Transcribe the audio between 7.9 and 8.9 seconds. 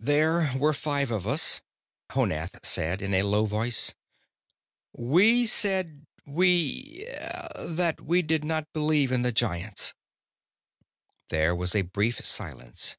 we did not